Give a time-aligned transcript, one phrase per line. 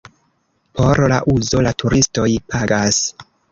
[0.79, 3.01] Por la uzo la turistoj pagas.